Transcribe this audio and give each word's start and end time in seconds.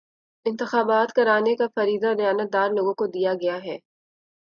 انتخابات 0.45 1.11
کرانے 1.11 1.55
کا 1.55 1.67
فریضہ 1.75 2.13
دیانتدار 2.17 2.69
لوگوں 2.69 2.93
کو 2.93 3.07
دیا 3.07 3.33
گیا 3.33 3.57
ہے 3.63 3.77